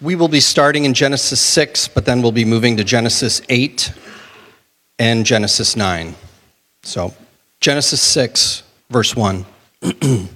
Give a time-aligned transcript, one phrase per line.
[0.00, 3.92] We will be starting in Genesis 6, but then we'll be moving to Genesis 8
[4.98, 6.16] and Genesis 9.
[6.82, 7.14] So,
[7.60, 9.46] Genesis 6, verse 1.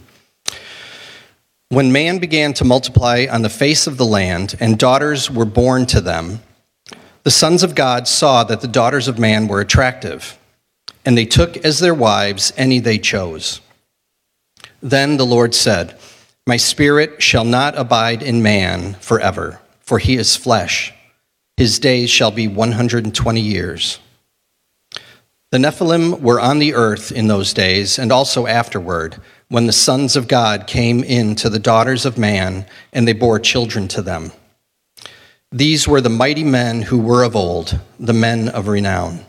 [1.71, 5.87] when man began to multiply on the face of the land, and daughters were born
[5.87, 6.41] to them,
[7.25, 10.39] the sons of God saw that the daughters of man were attractive,
[11.05, 13.61] and they took as their wives any they chose.
[14.81, 15.99] Then the Lord said,
[16.49, 20.95] My spirit shall not abide in man forever, for he is flesh.
[21.59, 23.99] His days shall be 120 years.
[25.53, 30.17] The Nephilim were on the earth in those days, and also afterward, when the sons
[30.17, 34.33] of God came in to the daughters of man, and they bore children to them.
[35.53, 39.23] These were the mighty men who were of old, the men of renown.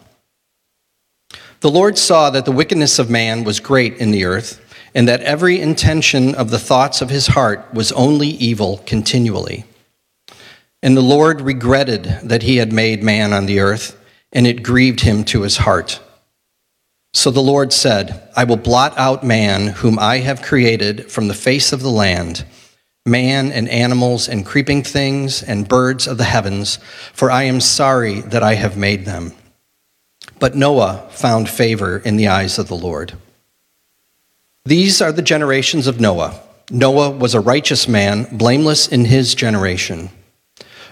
[1.60, 5.22] The Lord saw that the wickedness of man was great in the earth, and that
[5.22, 9.66] every intention of the thoughts of his heart was only evil continually.
[10.82, 14.00] And the Lord regretted that he had made man on the earth,
[14.32, 16.00] and it grieved him to his heart.
[17.14, 21.34] So the Lord said, I will blot out man, whom I have created from the
[21.34, 22.46] face of the land
[23.06, 26.78] man and animals and creeping things and birds of the heavens,
[27.14, 29.34] for I am sorry that I have made them.
[30.38, 33.14] But Noah found favor in the eyes of the Lord.
[34.66, 36.40] These are the generations of Noah.
[36.70, 40.10] Noah was a righteous man, blameless in his generation.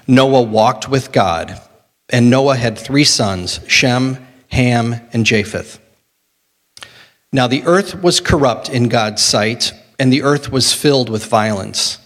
[0.08, 1.62] Noah walked with God,
[2.10, 5.80] and Noah had three sons Shem, Ham, and Japheth.
[7.32, 12.00] Now the earth was corrupt in God's sight, and the earth was filled with violence.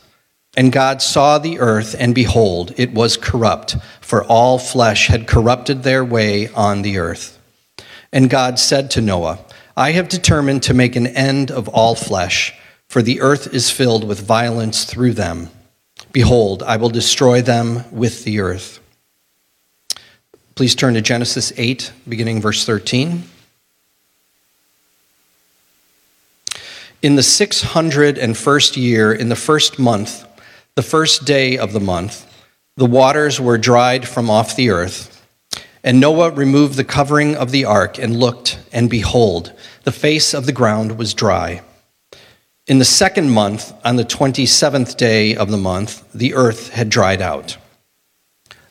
[0.58, 5.84] And God saw the earth, and behold, it was corrupt, for all flesh had corrupted
[5.84, 7.40] their way on the earth.
[8.12, 9.40] And God said to Noah,
[9.76, 12.54] I have determined to make an end of all flesh,
[12.90, 15.50] for the earth is filled with violence through them.
[16.12, 18.80] Behold, I will destroy them with the earth.
[20.56, 23.24] Please turn to Genesis 8, beginning verse 13.
[27.02, 30.26] In the 601st year, in the first month,
[30.76, 32.28] the first day of the month,
[32.76, 35.11] the waters were dried from off the earth.
[35.84, 39.52] And Noah removed the covering of the ark and looked, and behold,
[39.84, 41.62] the face of the ground was dry.
[42.68, 47.22] In the second month, on the 27th day of the month, the earth had dried
[47.22, 47.58] out.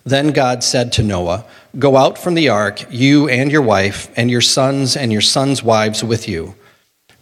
[0.04, 1.44] Then God said to Noah,
[1.78, 5.62] Go out from the ark, you and your wife, and your sons and your sons'
[5.62, 6.54] wives with you.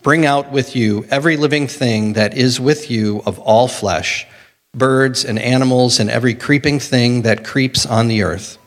[0.02, 4.26] Bring out with you every living thing that is with you of all flesh
[4.74, 8.57] birds and animals and every creeping thing that creeps on the earth,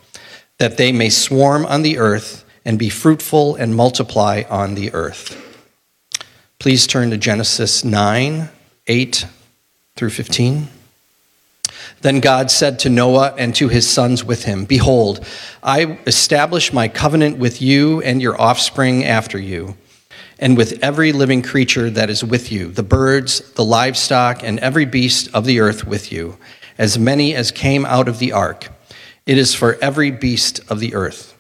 [0.62, 5.36] that they may swarm on the earth and be fruitful and multiply on the earth.
[6.60, 8.48] Please turn to Genesis 9,
[8.86, 9.26] 8
[9.96, 10.68] through 15.
[12.02, 15.26] Then God said to Noah and to his sons with him, Behold,
[15.64, 19.76] I establish my covenant with you and your offspring after you
[20.38, 24.86] and with every living creature that is with you, the birds, the livestock, and every
[24.86, 26.38] beast of the earth with you,
[26.78, 28.70] as many as came out of the ark.
[29.26, 31.38] It is for every beast of the earth.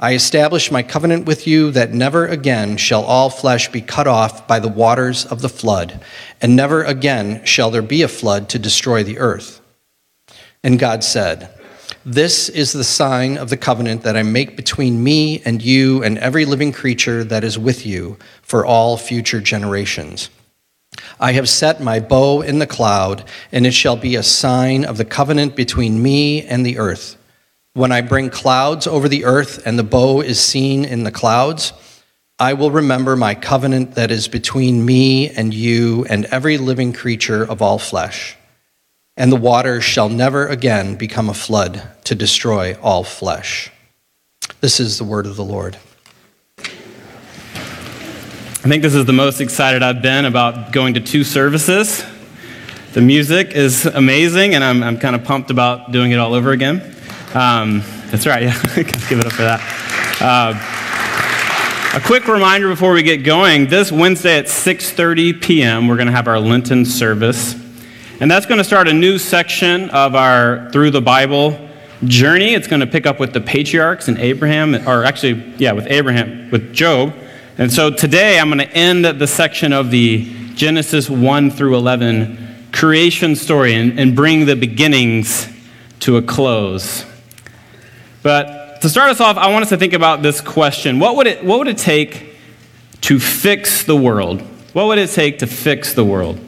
[0.00, 4.46] I establish my covenant with you that never again shall all flesh be cut off
[4.46, 6.00] by the waters of the flood,
[6.40, 9.60] and never again shall there be a flood to destroy the earth.
[10.62, 11.54] And God said,
[12.04, 16.16] this is the sign of the covenant that I make between me and you and
[16.18, 20.30] every living creature that is with you for all future generations.
[21.20, 24.96] I have set my bow in the cloud, and it shall be a sign of
[24.96, 27.16] the covenant between me and the earth.
[27.74, 31.72] When I bring clouds over the earth and the bow is seen in the clouds,
[32.38, 37.42] I will remember my covenant that is between me and you and every living creature
[37.42, 38.38] of all flesh
[39.18, 43.70] and the waters shall never again become a flood to destroy all flesh.
[44.60, 45.76] This is the word of the Lord.
[48.58, 52.04] I think this is the most excited I've been about going to two services.
[52.92, 56.50] The music is amazing, and I'm, I'm kind of pumped about doing it all over
[56.50, 56.94] again.
[57.34, 59.60] Um, that's right, yeah, give it up for that.
[60.20, 66.06] Uh, a quick reminder before we get going this wednesday at 6.30 p.m we're going
[66.06, 67.54] to have our lenten service
[68.20, 71.56] and that's going to start a new section of our Through the Bible
[72.02, 72.54] journey.
[72.54, 76.50] It's going to pick up with the patriarchs and Abraham, or actually, yeah, with Abraham,
[76.50, 77.14] with Job.
[77.60, 82.68] And so today I'm going to end the section of the Genesis 1 through 11
[82.70, 85.48] creation story and, and bring the beginnings
[86.00, 87.04] to a close.
[88.22, 91.26] But to start us off, I want us to think about this question What would
[91.26, 92.36] it, what would it take
[93.00, 94.40] to fix the world?
[94.72, 96.38] What would it take to fix the world?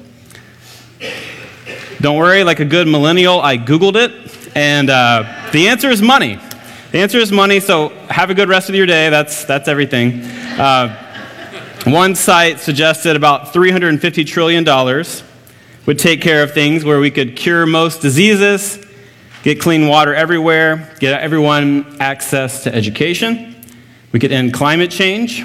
[2.00, 6.38] Don't worry, like a good millennial, I Googled it, and uh, the answer is money.
[6.92, 9.10] The answer is money, so have a good rest of your day.
[9.10, 10.25] That's, that's everything.
[10.58, 10.96] Uh,
[11.84, 14.64] one site suggested about $350 trillion
[15.87, 18.84] would take care of things where we could cure most diseases,
[19.44, 23.54] get clean water everywhere, get everyone access to education.
[24.10, 25.44] We could end climate change.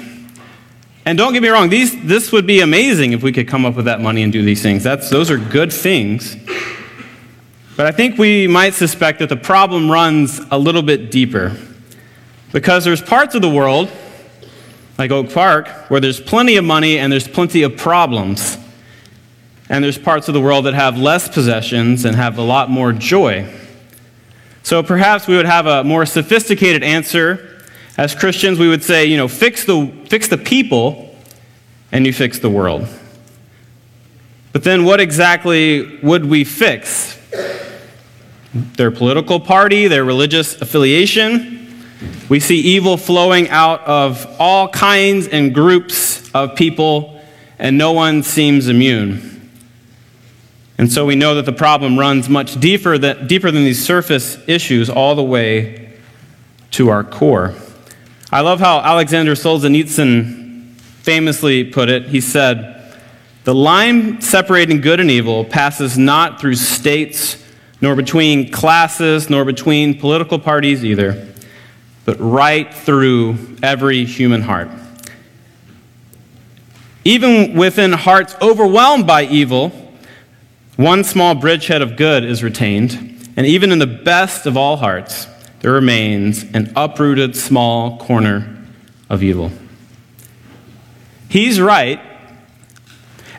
[1.04, 3.76] And don't get me wrong, these, this would be amazing if we could come up
[3.76, 4.82] with that money and do these things.
[4.82, 6.36] That's, those are good things.
[7.76, 11.54] But I think we might suspect that the problem runs a little bit deeper.
[12.50, 13.90] Because there's parts of the world,
[14.96, 18.56] like Oak Park, where there's plenty of money and there's plenty of problems.
[19.68, 22.94] And there's parts of the world that have less possessions and have a lot more
[22.94, 23.52] joy.
[24.62, 27.62] So perhaps we would have a more sophisticated answer.
[27.98, 31.14] As Christians, we would say, you know, fix the, fix the people
[31.92, 32.88] and you fix the world.
[34.52, 37.18] But then what exactly would we fix?
[38.76, 41.84] Their political party, their religious affiliation.
[42.28, 47.22] We see evil flowing out of all kinds and groups of people,
[47.58, 49.50] and no one seems immune.
[50.78, 54.38] And so we know that the problem runs much deeper than, deeper than these surface
[54.46, 55.98] issues, all the way
[56.72, 57.54] to our core.
[58.30, 62.08] I love how Alexander Solzhenitsyn famously put it.
[62.08, 63.00] He said,
[63.44, 67.42] The line separating good and evil passes not through states
[67.80, 71.26] nor between classes, nor between political parties either,
[72.04, 74.68] but right through every human heart.
[77.04, 79.70] Even within hearts overwhelmed by evil,
[80.76, 85.26] one small bridgehead of good is retained, and even in the best of all hearts,
[85.60, 88.56] there remains an uprooted small corner
[89.08, 89.52] of evil.
[91.28, 92.00] He's right,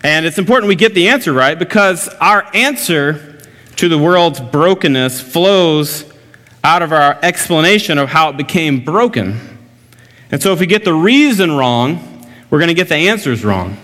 [0.03, 3.36] and it's important we get the answer right because our answer
[3.77, 6.05] to the world's brokenness flows
[6.63, 9.39] out of our explanation of how it became broken.
[10.31, 13.77] And so, if we get the reason wrong, we're going to get the answers wrong.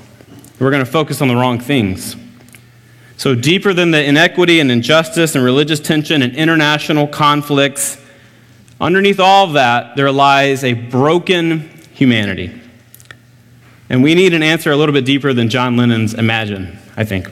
[0.59, 2.15] We're going to focus on the wrong things.
[3.17, 7.97] So, deeper than the inequity and injustice and religious tension and international conflicts,
[8.81, 12.59] underneath all of that, there lies a broken humanity.
[13.89, 17.29] And we need an answer a little bit deeper than John Lennon's Imagine, I think.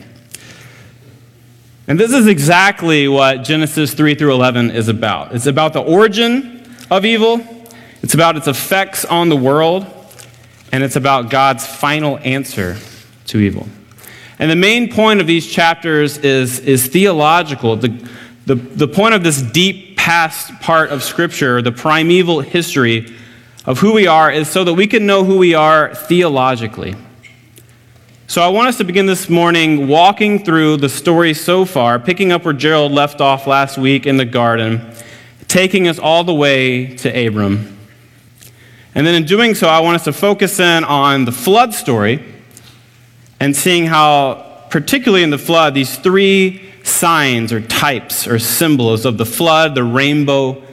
[1.92, 5.36] And this is exactly what Genesis 3 through 11 is about.
[5.36, 7.46] It's about the origin of evil,
[8.02, 9.86] it's about its effects on the world,
[10.72, 12.78] and it's about God's final answer
[13.26, 13.68] to evil.
[14.40, 17.76] And the main point of these chapters is, is theological.
[17.76, 18.10] The,
[18.46, 23.14] the, the point of this deep past part of Scripture, the primeval history
[23.66, 26.96] of who we are, is so that we can know who we are theologically.
[28.32, 32.32] So I want us to begin this morning walking through the story so far, picking
[32.32, 34.94] up where Gerald left off last week in the garden,
[35.50, 37.78] taking us all the way to Abram.
[38.96, 42.24] And then in doing so, I want us to focus in on the flood story
[43.42, 49.18] and seeing how, particularly in the flood, these three signs or types or symbols of
[49.18, 50.64] the flood, the rainbow,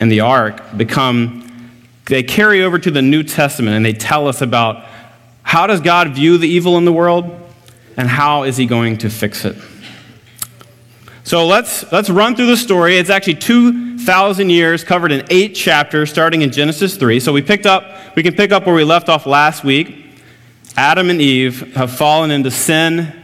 [0.00, 1.72] and the ark become,
[2.10, 4.84] they carry over to the New Testament and they tell us about
[5.46, 7.30] how does God view the evil in the world?
[7.96, 9.56] And how is he going to fix it?
[11.22, 12.98] So let's, let's run through the story.
[12.98, 17.20] It's actually 2,000 years covered in eight chapters, starting in Genesis 3.
[17.20, 20.06] So we picked up, we can pick up where we left off last week.
[20.76, 23.14] Adam and Eve have fallen into sin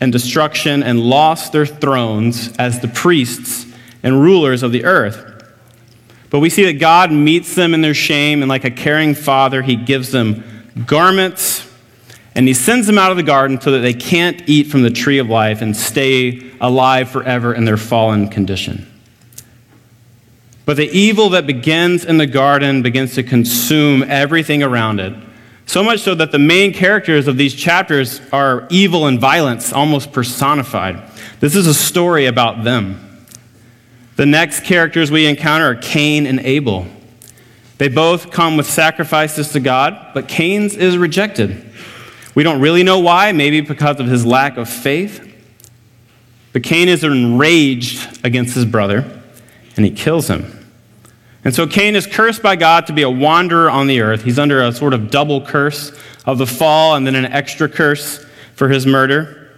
[0.00, 3.66] and destruction and lost their thrones as the priests
[4.04, 5.50] and rulers of the earth.
[6.30, 9.62] But we see that God meets them in their shame, and like a caring father,
[9.62, 10.44] he gives them
[10.86, 11.61] garments
[12.34, 14.90] and he sends them out of the garden so that they can't eat from the
[14.90, 18.88] tree of life and stay alive forever in their fallen condition.
[20.64, 25.12] But the evil that begins in the garden begins to consume everything around it.
[25.66, 30.12] So much so that the main characters of these chapters are evil and violence, almost
[30.12, 31.02] personified.
[31.40, 33.26] This is a story about them.
[34.16, 36.86] The next characters we encounter are Cain and Abel.
[37.78, 41.71] They both come with sacrifices to God, but Cain's is rejected.
[42.34, 45.28] We don't really know why, maybe because of his lack of faith.
[46.52, 49.22] But Cain is enraged against his brother,
[49.76, 50.58] and he kills him.
[51.44, 54.22] And so Cain is cursed by God to be a wanderer on the earth.
[54.22, 55.92] He's under a sort of double curse
[56.24, 58.24] of the fall and then an extra curse
[58.54, 59.50] for his murder.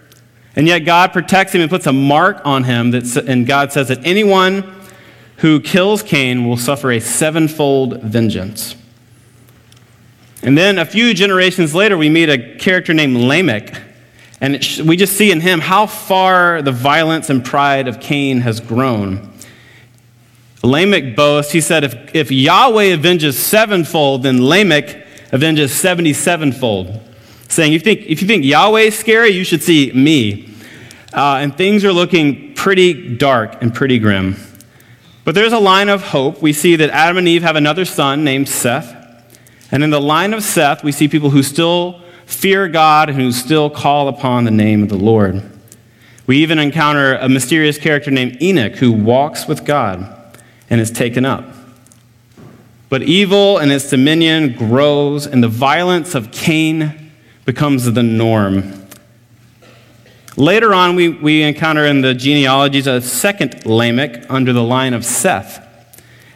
[0.56, 3.88] And yet God protects him and puts a mark on him, that, and God says
[3.88, 4.72] that anyone
[5.38, 8.76] who kills Cain will suffer a sevenfold vengeance.
[10.44, 13.80] And then a few generations later, we meet a character named Lamech.
[14.42, 18.42] And sh- we just see in him how far the violence and pride of Cain
[18.42, 19.32] has grown.
[20.62, 27.00] Lamech boasts, he said, if, if Yahweh avenges sevenfold, then Lamech avenges 77fold.
[27.48, 30.50] Saying, you think, if you think Yahweh is scary, you should see me.
[31.14, 34.36] Uh, and things are looking pretty dark and pretty grim.
[35.24, 36.42] But there's a line of hope.
[36.42, 38.93] We see that Adam and Eve have another son named Seth.
[39.74, 43.32] And in the line of Seth, we see people who still fear God and who
[43.32, 45.42] still call upon the name of the Lord.
[46.28, 50.38] We even encounter a mysterious character named Enoch who walks with God
[50.70, 51.44] and is taken up.
[52.88, 57.10] But evil and its dominion grows, and the violence of Cain
[57.44, 58.86] becomes the norm.
[60.36, 65.04] Later on, we, we encounter in the genealogies a second Lamech under the line of
[65.04, 65.66] Seth.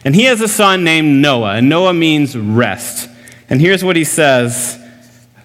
[0.03, 3.08] And he has a son named Noah, and Noah means rest.
[3.49, 4.79] And here's what he says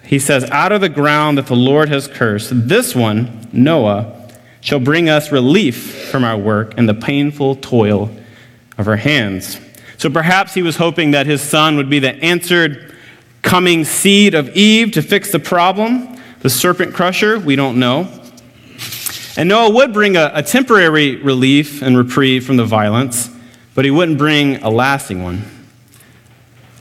[0.03, 4.29] He says, Out of the ground that the Lord has cursed, this one, Noah,
[4.61, 8.09] shall bring us relief from our work and the painful toil
[8.77, 9.59] of our hands.
[9.97, 12.95] So perhaps he was hoping that his son would be the answered
[13.41, 16.19] coming seed of Eve to fix the problem.
[16.39, 18.07] The serpent crusher, we don't know.
[19.37, 23.29] And Noah would bring a, a, temporary relief and reprieve from the violence,
[23.73, 25.43] but he wouldn't bring a lasting one.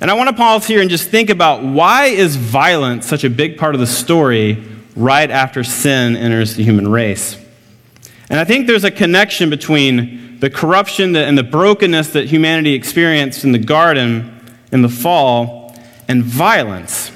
[0.04, 3.30] And I want to pause here and just think about why is violence such a
[3.30, 4.62] big part of the story
[4.94, 7.42] right after sin enters the human race?
[8.28, 13.44] And I think there's a connection between the corruption and the brokenness that humanity experienced
[13.44, 15.74] in the garden in the fall
[16.06, 17.10] and violence.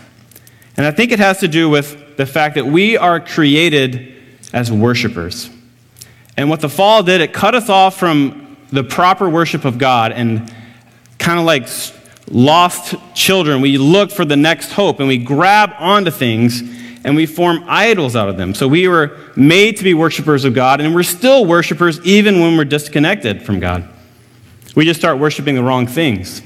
[0.78, 4.14] And I think it has to do with the fact that we are created
[4.54, 5.50] as worshipers.
[6.38, 10.10] And what the fall did, it cut us off from the proper worship of God
[10.12, 10.50] and
[11.18, 11.68] kind of like
[12.30, 16.62] lost children, we look for the next hope and we grab onto things
[17.04, 18.54] and we form idols out of them.
[18.54, 22.56] So we were made to be worshipers of God, and we're still worshipers even when
[22.56, 23.88] we're disconnected from God.
[24.74, 26.42] We just start worshiping the wrong things.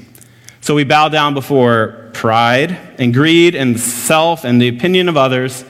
[0.61, 5.65] So we bow down before pride and greed and self and the opinion of others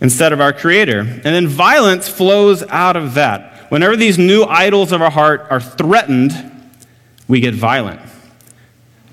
[0.00, 1.00] instead of our Creator.
[1.00, 3.70] And then violence flows out of that.
[3.70, 6.32] Whenever these new idols of our heart are threatened,
[7.28, 8.00] we get violent.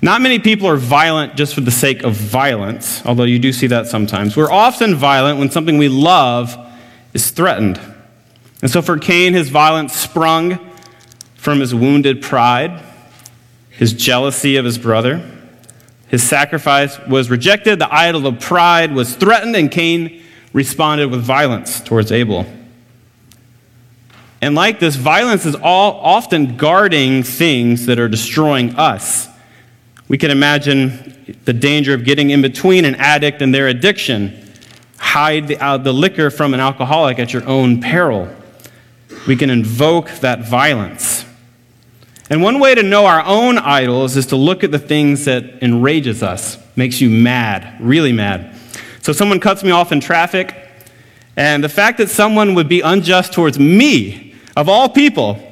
[0.04, 3.68] Not many people are violent just for the sake of violence, although you do see
[3.68, 4.36] that sometimes.
[4.36, 6.58] We're often violent when something we love
[7.14, 7.80] is threatened.
[8.62, 10.58] And so for Cain, his violence sprung
[11.36, 12.82] from his wounded pride,
[13.70, 15.24] his jealousy of his brother.
[16.08, 20.20] His sacrifice was rejected, the idol of pride was threatened, and Cain
[20.52, 22.44] responded with violence towards Abel.
[24.40, 29.28] And like this, violence is all often guarding things that are destroying us.
[30.12, 34.46] We can imagine the danger of getting in between an addict and their addiction.
[34.98, 38.28] Hide the, uh, the liquor from an alcoholic at your own peril.
[39.26, 41.24] We can invoke that violence.
[42.28, 45.62] And one way to know our own idols is to look at the things that
[45.62, 48.54] enrages us, makes you mad, really mad.
[49.00, 50.54] So someone cuts me off in traffic,
[51.38, 55.51] and the fact that someone would be unjust towards me, of all people,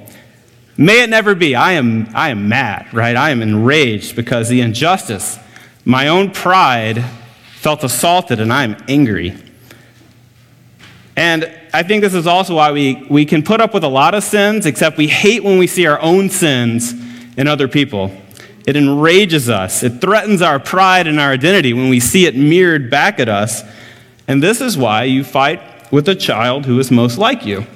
[0.76, 1.54] May it never be.
[1.54, 3.16] I am, I am mad, right?
[3.16, 5.38] I am enraged because the injustice,
[5.84, 7.04] my own pride
[7.56, 9.36] felt assaulted, and I am angry.
[11.16, 14.14] And I think this is also why we, we can put up with a lot
[14.14, 16.94] of sins, except we hate when we see our own sins
[17.36, 18.10] in other people.
[18.66, 19.82] It enrages us.
[19.82, 23.62] It threatens our pride and our identity when we see it mirrored back at us.
[24.28, 25.60] And this is why you fight
[25.92, 27.66] with a child who is most like you,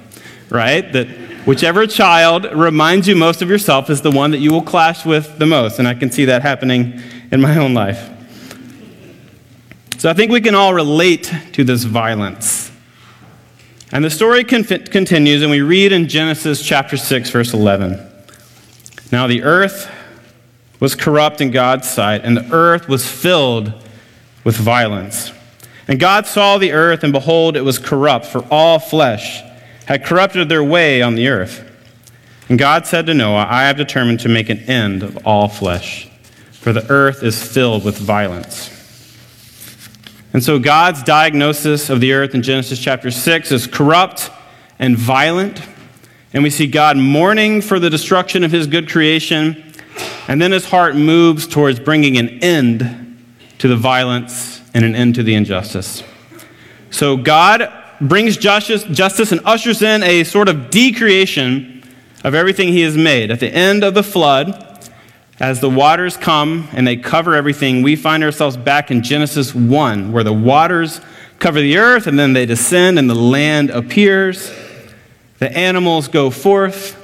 [0.49, 0.91] right?
[0.93, 1.07] That
[1.45, 5.37] Whichever child reminds you most of yourself is the one that you will clash with
[5.37, 5.77] the most.
[5.77, 6.99] And I can see that happening
[7.31, 8.09] in my own life.
[9.99, 12.71] So I think we can all relate to this violence.
[13.91, 17.99] And the story con- continues, and we read in Genesis chapter 6, verse 11.
[19.11, 19.91] Now the earth
[20.79, 23.71] was corrupt in God's sight, and the earth was filled
[24.43, 25.31] with violence.
[25.87, 29.43] And God saw the earth, and behold, it was corrupt, for all flesh
[29.85, 31.71] had corrupted their way on the earth.
[32.49, 36.09] And God said to Noah, I have determined to make an end of all flesh,
[36.51, 38.71] for the earth is filled with violence.
[40.33, 44.29] And so God's diagnosis of the earth in Genesis chapter 6 is corrupt
[44.77, 45.61] and violent.
[46.33, 49.73] And we see God mourning for the destruction of his good creation.
[50.27, 53.23] And then his heart moves towards bringing an end
[53.59, 56.03] to the violence and an end to the injustice.
[56.89, 61.83] So God brings justice, justice and ushers in a sort of decreation
[62.23, 63.31] of everything he has made.
[63.31, 64.89] At the end of the flood,
[65.39, 70.11] as the waters come and they cover everything, we find ourselves back in Genesis 1,
[70.11, 71.01] where the waters
[71.39, 74.51] cover the earth, and then they descend, and the land appears.
[75.39, 77.01] The animals go forth.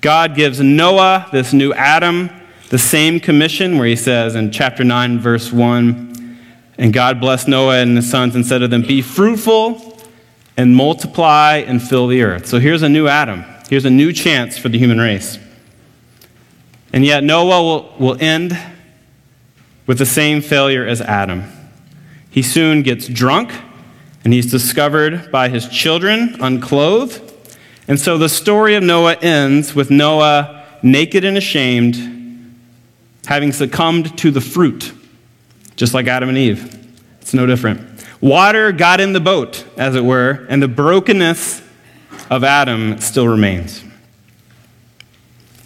[0.00, 2.30] God gives Noah, this new Adam,
[2.70, 6.38] the same commission where he says in chapter 9, verse 1
[6.78, 9.85] And God blessed Noah and his sons and said to them, Be fruitful
[10.56, 12.46] and multiply and fill the earth.
[12.46, 13.44] So here's a new Adam.
[13.68, 15.38] Here's a new chance for the human race.
[16.92, 18.56] And yet, Noah will, will end
[19.86, 21.44] with the same failure as Adam.
[22.30, 23.52] He soon gets drunk,
[24.24, 27.22] and he's discovered by his children unclothed.
[27.88, 31.96] And so the story of Noah ends with Noah naked and ashamed,
[33.26, 34.92] having succumbed to the fruit,
[35.76, 36.72] just like Adam and Eve.
[37.20, 37.95] It's no different.
[38.20, 41.62] Water got in the boat, as it were, and the brokenness
[42.30, 43.84] of Adam still remains.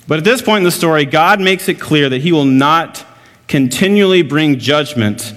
[0.08, 3.06] But at this point in the story, God makes it clear that he will not
[3.46, 5.32] continually bring judgment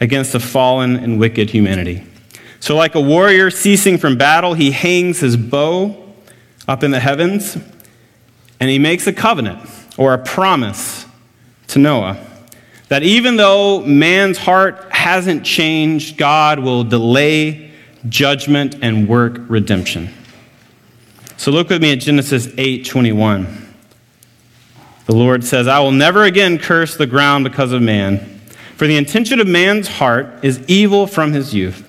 [0.00, 2.02] against the fallen and wicked humanity.
[2.58, 6.14] So, like a warrior ceasing from battle, he hangs his bow
[6.66, 7.56] up in the heavens
[8.58, 11.06] and he makes a covenant or a promise
[11.68, 12.18] to Noah
[12.88, 17.70] that even though man's heart hasn't changed, God will delay
[18.08, 20.08] judgment and work redemption.
[21.36, 23.46] So look with me at Genesis 8:21.
[25.04, 28.20] The Lord says, "I will never again curse the ground because of man,
[28.76, 31.84] for the intention of man's heart is evil from his youth.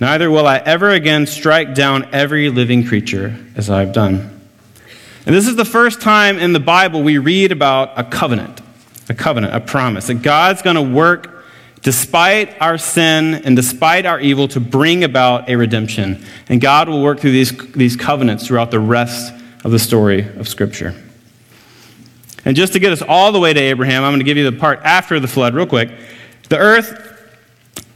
[0.00, 4.30] Neither will I ever again strike down every living creature as I've done."
[5.24, 8.60] And this is the first time in the Bible we read about a covenant,
[9.10, 11.44] a covenant, a promise that God's going to work
[11.82, 16.24] despite our sin and despite our evil, to bring about a redemption.
[16.48, 19.32] And God will work through these, these covenants throughout the rest
[19.64, 20.94] of the story of Scripture.
[22.44, 24.50] And just to get us all the way to Abraham, I'm going to give you
[24.50, 25.90] the part after the flood, real quick.
[26.48, 27.04] The earth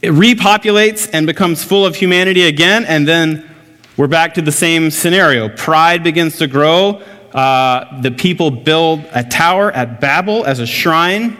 [0.01, 3.49] it repopulates and becomes full of humanity again, and then
[3.95, 5.47] we're back to the same scenario.
[5.47, 7.01] Pride begins to grow.
[7.33, 11.37] Uh, the people build a tower at Babel as a shrine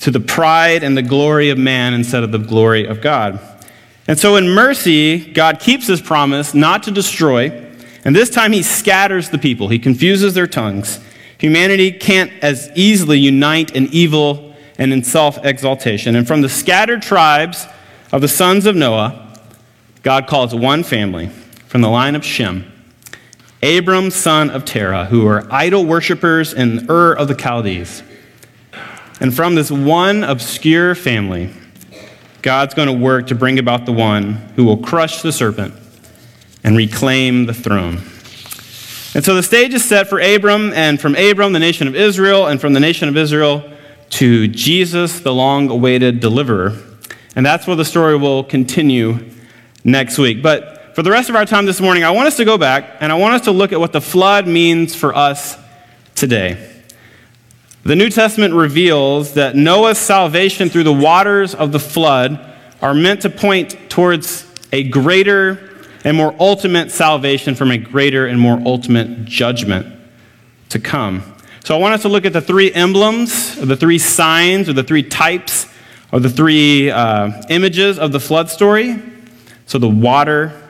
[0.00, 3.40] to the pride and the glory of man instead of the glory of God.
[4.06, 7.50] And so, in mercy, God keeps his promise not to destroy,
[8.04, 11.00] and this time he scatters the people, he confuses their tongues.
[11.38, 16.16] Humanity can't as easily unite in evil and in self exaltation.
[16.16, 17.66] And from the scattered tribes
[18.12, 19.36] of the sons of Noah,
[20.02, 21.28] God calls one family
[21.66, 22.72] from the line of Shem.
[23.62, 28.02] Abram, son of Terah, who were idol worshippers in Ur of the Chaldees.
[29.20, 31.50] And from this one obscure family,
[32.42, 35.74] God's going to work to bring about the one who will crush the serpent
[36.62, 38.00] and reclaim the throne.
[39.14, 42.46] And so the stage is set for Abram, and from Abram, the nation of Israel,
[42.46, 43.68] and from the nation of Israel
[44.10, 46.76] to Jesus, the long awaited deliverer.
[47.34, 49.30] And that's where the story will continue
[49.82, 50.42] next week.
[50.42, 52.96] But for the rest of our time this morning, I want us to go back
[52.98, 55.56] and I want us to look at what the flood means for us
[56.16, 56.82] today.
[57.84, 62.44] The New Testament reveals that Noah's salvation through the waters of the flood
[62.82, 65.70] are meant to point towards a greater
[66.02, 69.86] and more ultimate salvation from a greater and more ultimate judgment
[70.70, 71.22] to come.
[71.62, 74.82] So I want us to look at the three emblems, the three signs, or the
[74.82, 75.68] three types,
[76.10, 79.00] or the three uh, images of the flood story.
[79.66, 80.64] So the water,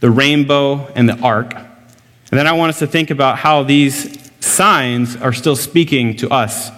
[0.00, 1.54] the rainbow, and the ark.
[1.54, 6.30] And then I want us to think about how these signs are still speaking to
[6.30, 6.70] us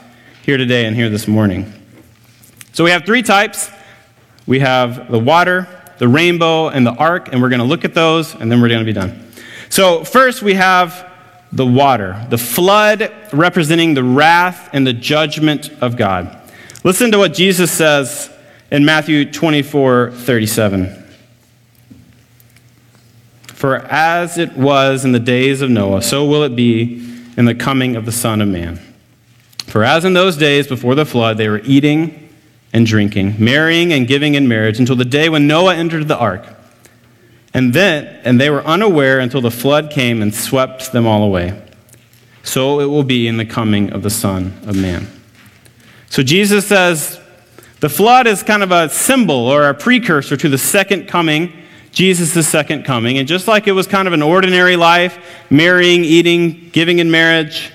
[0.42, 1.72] here today and here this morning.
[2.72, 3.70] So we have three types
[4.46, 7.94] we have the water, the rainbow, and the ark, and we're going to look at
[7.94, 9.30] those, and then we're going to be done.
[9.68, 11.10] So, first, we have
[11.52, 16.36] the water, the flood representing the wrath and the judgment of God.
[16.82, 18.30] Listen to what Jesus says
[18.70, 21.01] in Matthew 24 37.
[23.62, 26.94] For as it was in the days of Noah, so will it be
[27.36, 28.80] in the coming of the Son of Man.
[29.68, 32.28] For as in those days before the flood, they were eating
[32.72, 36.44] and drinking, marrying and giving in marriage until the day when Noah entered the ark.
[37.54, 41.62] And then and they were unaware until the flood came and swept them all away.
[42.42, 45.06] So it will be in the coming of the Son of Man.
[46.10, 47.20] So Jesus says
[47.78, 51.61] the flood is kind of a symbol or a precursor to the second coming
[51.92, 53.18] Jesus' second coming.
[53.18, 55.18] And just like it was kind of an ordinary life,
[55.50, 57.70] marrying, eating, giving in marriage,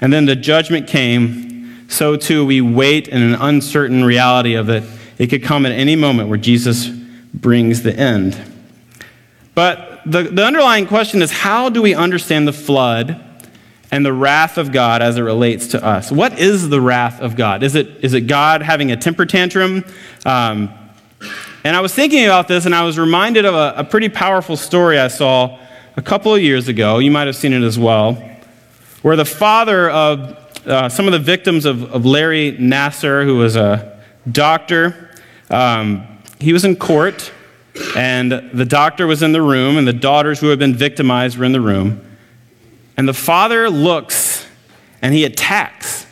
[0.00, 4.82] and then the judgment came, so too we wait in an uncertain reality of it.
[5.18, 8.36] It could come at any moment where Jesus brings the end.
[9.54, 13.20] But the, the underlying question is how do we understand the flood
[13.90, 16.10] and the wrath of God as it relates to us?
[16.10, 17.62] What is the wrath of God?
[17.62, 19.84] Is it, is it God having a temper tantrum?
[20.26, 20.74] Um,
[21.64, 24.54] And I was thinking about this, and I was reminded of a, a pretty powerful
[24.54, 25.58] story I saw
[25.96, 26.98] a couple of years ago.
[26.98, 28.14] You might have seen it as well,
[29.00, 33.56] where the father of uh, some of the victims of, of Larry Nassar, who was
[33.56, 33.98] a
[34.30, 35.10] doctor,
[35.48, 36.06] um,
[36.38, 37.32] he was in court,
[37.96, 41.46] and the doctor was in the room, and the daughters who had been victimized were
[41.46, 42.04] in the room.
[42.96, 44.46] And the father looks
[45.02, 46.06] and he attacks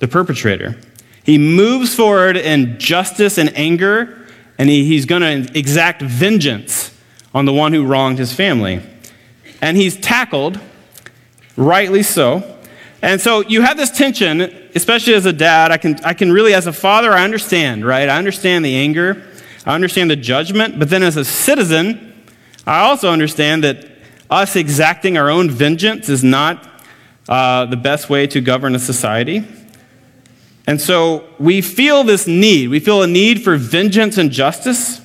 [0.00, 0.76] the perpetrator.
[1.24, 4.26] He moves forward in justice and anger,
[4.58, 6.92] and he, he's going to exact vengeance
[7.32, 8.82] on the one who wronged his family.
[9.62, 10.60] And he's tackled,
[11.56, 12.56] rightly so.
[13.00, 14.40] And so you have this tension,
[14.74, 15.70] especially as a dad.
[15.70, 18.08] I can, I can really, as a father, I understand, right?
[18.08, 19.24] I understand the anger,
[19.64, 22.12] I understand the judgment, but then as a citizen,
[22.66, 23.86] I also understand that
[24.30, 26.68] us exacting our own vengeance is not
[27.28, 29.44] uh, the best way to govern a society.
[30.68, 32.68] And so we feel this need.
[32.68, 35.00] We feel a need for vengeance and justice,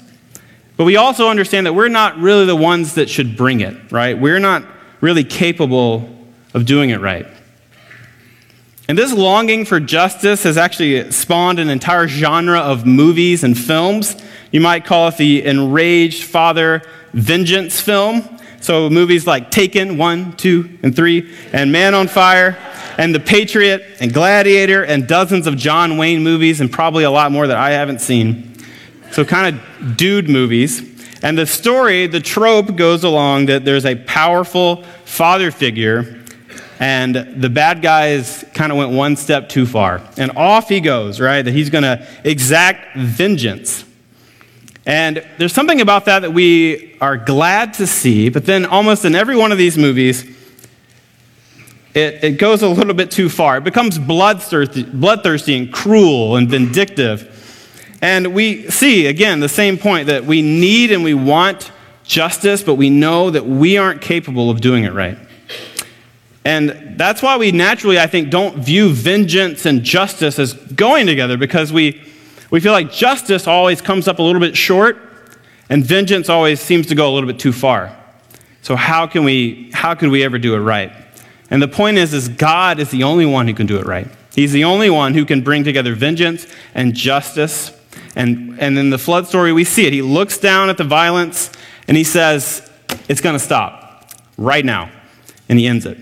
[0.76, 4.20] but we also understand that we're not really the ones that should bring it, right?
[4.20, 4.66] We're not
[5.00, 6.10] really capable
[6.54, 7.26] of doing it right.
[8.90, 14.22] And this longing for justice has actually spawned an entire genre of movies and films.
[14.52, 16.82] You might call it the enraged father
[17.14, 18.33] vengeance film.
[18.64, 22.58] So movies like Taken 1, 2, and 3, and Man on Fire,
[22.98, 27.32] and The Patriot, and Gladiator, and dozens of John Wayne movies, and probably a lot
[27.32, 28.56] more that I haven't seen.
[29.12, 30.82] So kind of dude movies.
[31.22, 36.24] And the story, the trope goes along that there's a powerful father figure
[36.80, 40.02] and the bad guys kind of went one step too far.
[40.18, 41.42] And off he goes, right?
[41.42, 43.86] That he's going to exact vengeance.
[44.86, 49.16] And there's something about that that we are glad to see, but then almost in
[49.16, 50.24] every one of these movies,
[51.94, 53.58] it, it goes a little bit too far.
[53.58, 57.30] It becomes bloodthirsty, bloodthirsty and cruel and vindictive.
[58.02, 61.72] And we see, again, the same point that we need and we want
[62.04, 65.18] justice, but we know that we aren't capable of doing it right.
[66.44, 71.38] And that's why we naturally, I think, don't view vengeance and justice as going together
[71.38, 72.02] because we,
[72.54, 74.96] we feel like justice always comes up a little bit short
[75.70, 77.98] and vengeance always seems to go a little bit too far.
[78.62, 80.92] So how can we, how can we ever do it right?
[81.50, 84.08] And the point is, is God is the only one who can do it right.
[84.36, 87.72] He's the only one who can bring together vengeance and justice.
[88.16, 89.94] And, and in the flood story, we see it.
[89.94, 91.50] He looks down at the violence
[91.88, 92.70] and he says,
[93.10, 94.92] It's going to stop right now.
[95.50, 95.98] And he ends it.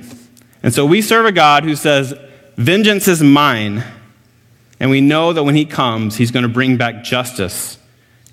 [0.64, 2.14] And so we serve a God who says,
[2.58, 3.86] Vengeance is mine.
[4.82, 7.78] And we know that when he comes, he's going to bring back justice.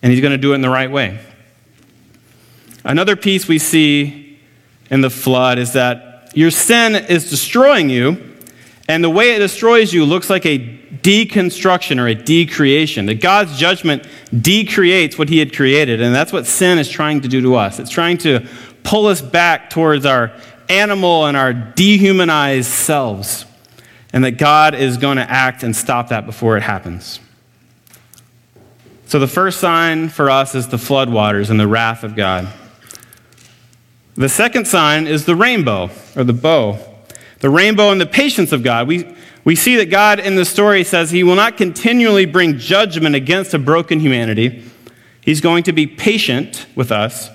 [0.03, 1.21] And he's going to do it in the right way.
[2.85, 4.41] Another piece we see
[4.91, 8.35] in the flood is that your sin is destroying you.
[8.89, 13.05] And the way it destroys you looks like a deconstruction or a decreation.
[13.05, 16.01] That God's judgment decreates what he had created.
[16.01, 17.79] And that's what sin is trying to do to us.
[17.79, 18.49] It's trying to
[18.85, 20.33] pull us back towards our
[20.71, 23.45] animal and our dehumanized selves,
[24.13, 27.21] and that God is going to act and stop that before it happens.
[29.07, 32.49] So, the first sign for us is the floodwaters and the wrath of God.
[34.17, 36.79] The second sign is the rainbow, or the bow.
[37.41, 38.89] The rainbow and the patience of God.
[38.89, 43.15] We, we see that God in the story says he will not continually bring judgment
[43.15, 44.65] against a broken humanity.
[45.21, 47.31] He's going to be patient with us,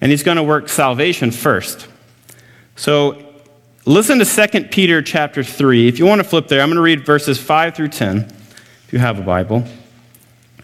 [0.00, 1.88] and he's going to work salvation first.
[2.74, 3.25] So
[3.86, 5.86] listen to 2 Peter chapter 3.
[5.86, 8.88] If you want to flip there, I'm going to read verses 5 through 10, if
[8.92, 9.64] you have a Bible.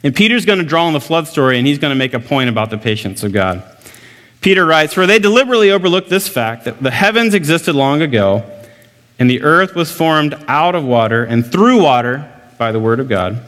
[0.03, 2.21] And Peter's going to draw on the flood story, and he's going to make a
[2.21, 3.63] point about the patience of God.
[4.41, 8.45] Peter writes, For they deliberately overlooked this fact that the heavens existed long ago,
[9.21, 13.09] and the earth was formed out of water and through water by the word of
[13.09, 13.41] God.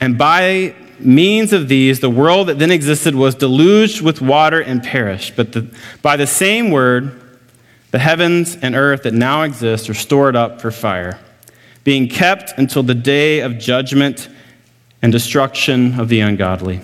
[0.00, 4.82] And by means of these, the world that then existed was deluged with water and
[4.82, 5.36] perished.
[5.36, 5.70] But the,
[6.00, 7.27] by the same word,
[7.90, 11.18] the heavens and earth that now exist are stored up for fire,
[11.84, 14.28] being kept until the day of judgment
[15.00, 16.80] and destruction of the ungodly.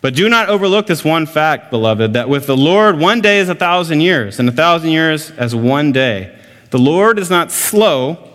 [0.00, 3.48] But do not overlook this one fact, beloved, that with the Lord, one day is
[3.48, 6.38] a thousand years, and a thousand years as one day.
[6.70, 8.30] The Lord is not slow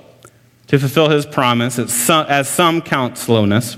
[0.68, 3.78] to fulfill his promise, as some count slowness,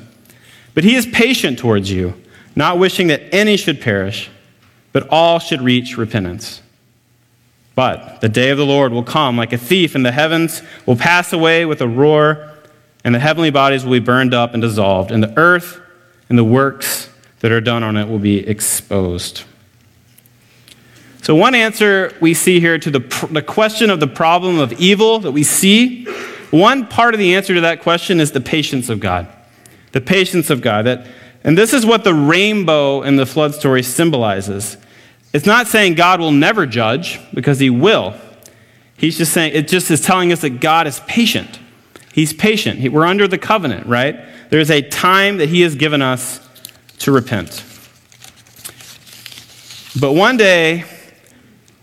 [0.73, 2.19] but he is patient towards you,
[2.55, 4.29] not wishing that any should perish,
[4.91, 6.61] but all should reach repentance.
[7.75, 10.95] But the day of the Lord will come like a thief, and the heavens will
[10.95, 12.51] pass away with a roar,
[13.03, 15.81] and the heavenly bodies will be burned up and dissolved, and the earth
[16.29, 17.09] and the works
[17.41, 19.43] that are done on it will be exposed.
[21.21, 25.19] So, one answer we see here to the, the question of the problem of evil
[25.19, 26.05] that we see,
[26.51, 29.27] one part of the answer to that question is the patience of God.
[29.91, 30.85] The patience of God.
[30.85, 31.07] That
[31.43, 34.77] And this is what the rainbow in the flood story symbolizes.
[35.35, 38.13] It's not saying God will never judge, because he will.
[38.95, 41.59] He's just saying, it just is telling us that God is patient.
[42.13, 42.79] He's patient.
[42.79, 44.17] He, we're under the covenant, right?
[44.49, 46.39] There's a time that he has given us
[46.99, 47.65] to repent.
[49.99, 50.85] But one day,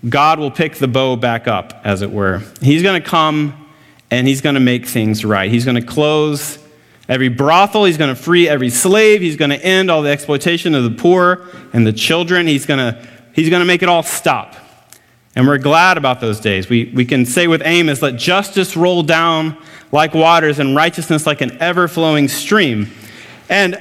[0.08, 2.42] God will pick the bow back up, as it were.
[2.62, 3.68] He's going to come
[4.10, 5.50] and he's going to make things right.
[5.50, 6.58] He's going to close
[7.06, 7.84] every brothel.
[7.84, 9.20] He's going to free every slave.
[9.20, 12.46] He's going to end all the exploitation of the poor and the children.
[12.46, 14.56] He's going to, he's going to make it all stop.
[15.34, 16.68] And we're glad about those days.
[16.68, 19.56] We, we can say with Amos, let justice roll down
[19.90, 22.90] like waters and righteousness like an ever flowing stream.
[23.48, 23.76] And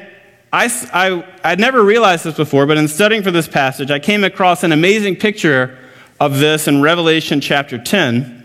[0.53, 4.23] I, I, I'd never realized this before, but in studying for this passage, I came
[4.23, 5.77] across an amazing picture
[6.19, 8.37] of this in Revelation chapter 10.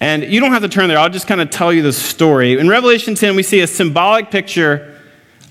[0.00, 2.58] And you don't have to turn there, I'll just kind of tell you the story.
[2.58, 4.98] In Revelation 10, we see a symbolic picture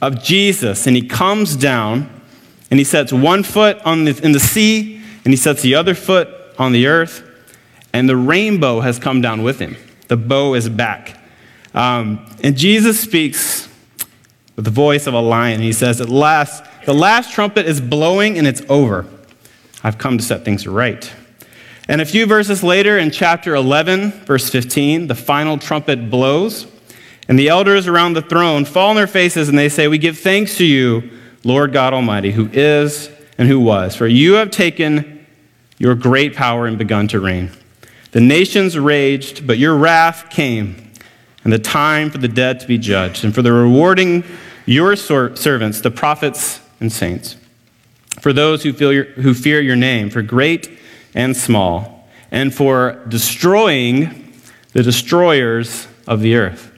[0.02, 2.19] of Jesus, and he comes down
[2.70, 5.96] and he sets one foot on the, in the sea and he sets the other
[5.96, 7.24] foot on the earth,
[7.94, 9.76] and the rainbow has come down with him.
[10.08, 11.18] The bow is back.
[11.74, 13.68] Um, and Jesus speaks
[14.56, 15.62] with the voice of a lion.
[15.62, 19.06] He says, At last, the last trumpet is blowing and it's over.
[19.84, 21.12] I've come to set things right.
[21.88, 26.68] And a few verses later, in chapter 11, verse 15, the final trumpet blows,
[27.28, 30.18] and the elders around the throne fall on their faces and they say, We give
[30.18, 31.10] thanks to you,
[31.44, 33.96] Lord God Almighty, who is and who was.
[33.96, 35.26] For you have taken
[35.78, 37.52] your great power and begun to reign.
[38.12, 40.92] The nations raged, but your wrath came,
[41.44, 44.24] and the time for the dead to be judged, and for the rewarding
[44.66, 47.38] your servants, the prophets and saints,
[48.20, 50.70] for those who, your, who fear your name, for great
[51.16, 54.34] and small, and for destroying
[54.74, 56.72] the destroyers of the earth.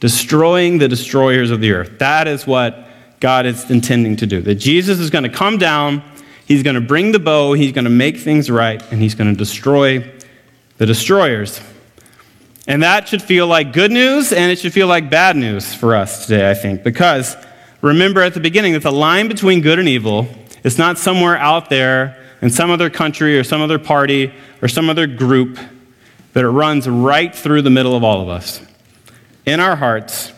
[0.00, 1.98] Destroying the destroyers of the earth.
[1.98, 2.85] That is what
[3.26, 4.40] God is intending to do.
[4.40, 6.00] That Jesus is going to come down,
[6.46, 9.28] he's going to bring the bow, he's going to make things right, and he's going
[9.28, 10.08] to destroy
[10.78, 11.60] the destroyers.
[12.68, 15.96] And that should feel like good news, and it should feel like bad news for
[15.96, 17.36] us today, I think, because
[17.82, 20.28] remember at the beginning that the line between good and evil
[20.62, 24.88] is not somewhere out there in some other country or some other party or some
[24.88, 25.58] other group,
[26.32, 28.64] that it runs right through the middle of all of us.
[29.44, 30.30] In our hearts,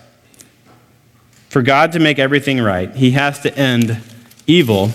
[1.49, 4.01] for God to make everything right, he has to end
[4.47, 4.91] evil,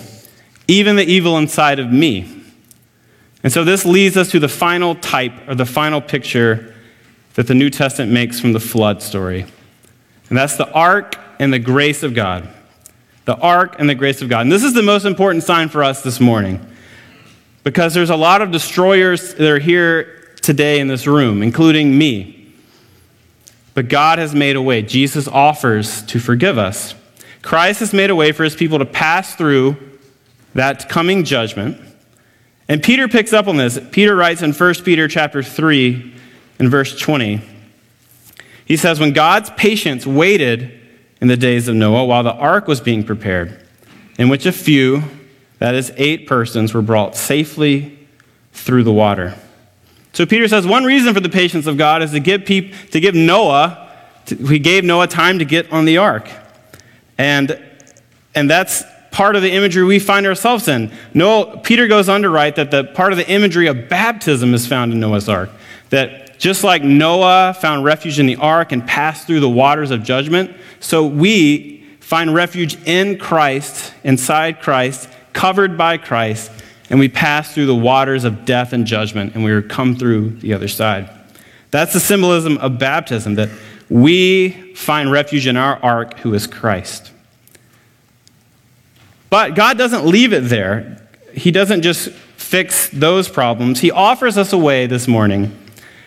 [0.68, 2.42] even the evil inside of me.
[3.42, 6.74] And so this leads us to the final type or the final picture
[7.34, 9.44] that the New Testament makes from the flood story.
[10.28, 12.48] And that's the ark and the grace of God.
[13.26, 14.42] The ark and the grace of God.
[14.42, 16.64] And this is the most important sign for us this morning
[17.64, 22.33] because there's a lot of destroyers that are here today in this room, including me.
[23.74, 24.82] But God has made a way.
[24.82, 26.94] Jesus offers to forgive us.
[27.42, 29.76] Christ has made a way for his people to pass through
[30.54, 31.80] that coming judgment.
[32.68, 33.78] And Peter picks up on this.
[33.90, 36.14] Peter writes in 1 Peter chapter 3
[36.58, 37.42] and verse 20.
[38.64, 40.80] He says, When God's patience waited
[41.20, 43.60] in the days of Noah while the ark was being prepared,
[44.18, 45.02] in which a few,
[45.58, 47.98] that is, eight persons, were brought safely
[48.52, 49.34] through the water.
[50.14, 53.00] So Peter says one reason for the patience of God is to give, peop- to
[53.00, 53.90] give Noah,
[54.26, 56.30] to, he gave Noah time to get on the ark.
[57.18, 57.60] And,
[58.34, 60.92] and that's part of the imagery we find ourselves in.
[61.14, 64.66] Noah, Peter goes on to write that the part of the imagery of baptism is
[64.66, 65.50] found in Noah's ark.
[65.90, 70.04] That just like Noah found refuge in the ark and passed through the waters of
[70.04, 76.52] judgment, so we find refuge in Christ, inside Christ, covered by Christ,
[76.90, 80.52] and we pass through the waters of death and judgment, and we come through the
[80.52, 81.10] other side.
[81.70, 83.48] That's the symbolism of baptism, that
[83.88, 87.10] we find refuge in our ark, who is Christ.
[89.30, 91.08] But God doesn't leave it there.
[91.32, 93.80] He doesn't just fix those problems.
[93.80, 95.58] He offers us a way this morning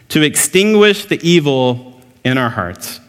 [0.10, 3.02] to extinguish the evil in our hearts,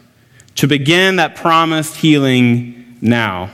[0.55, 3.49] to begin that promised healing now.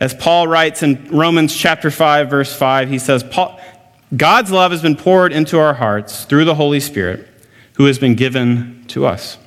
[0.00, 3.24] As Paul writes in Romans chapter 5 verse 5, he says,
[4.16, 7.28] God's love has been poured into our hearts through the Holy Spirit
[7.74, 9.38] who has been given to us.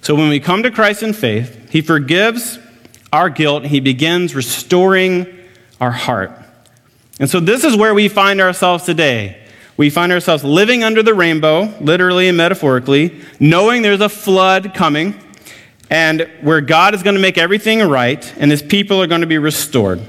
[0.00, 2.58] So when we come to Christ in faith, he forgives
[3.12, 5.26] our guilt, he begins restoring
[5.80, 6.30] our heart.
[7.18, 9.42] And so this is where we find ourselves today.
[9.76, 15.14] We find ourselves living under the rainbow, literally and metaphorically, knowing there's a flood coming
[15.90, 19.26] and where God is going to make everything right and his people are going to
[19.26, 20.00] be restored.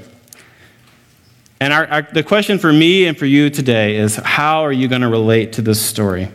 [1.60, 4.88] And our, our, the question for me and for you today is how are you
[4.88, 6.28] going to relate to this story?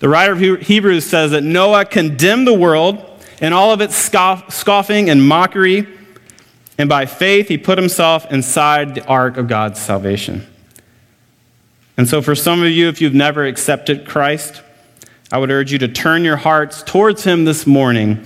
[0.00, 3.04] The writer of Hebrews says that Noah condemned the world
[3.40, 5.88] in all of its scoff, scoffing and mockery.
[6.76, 10.46] And by faith, he put himself inside the ark of God's salvation.
[11.96, 14.62] And so, for some of you, if you've never accepted Christ,
[15.32, 18.24] I would urge you to turn your hearts towards him this morning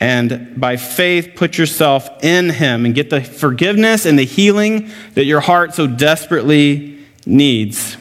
[0.00, 5.26] and by faith put yourself in him and get the forgiveness and the healing that
[5.26, 7.98] your heart so desperately needs.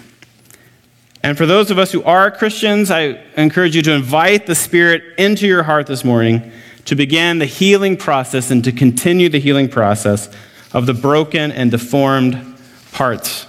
[1.22, 5.04] And for those of us who are Christians, I encourage you to invite the Spirit
[5.18, 6.54] into your heart this morning
[6.86, 10.30] to begin the healing process and to continue the healing process
[10.72, 12.58] of the broken and deformed
[12.94, 13.46] parts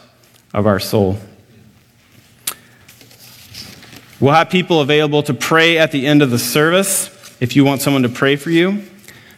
[0.53, 1.19] of our soul.
[4.19, 7.81] We'll have people available to pray at the end of the service if you want
[7.81, 8.85] someone to pray for you.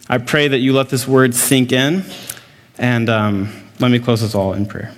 [0.08, 2.04] I pray that you let this word sink in.
[2.76, 4.92] And um, let me close us all in prayer.